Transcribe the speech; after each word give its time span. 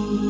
me. 0.00 0.29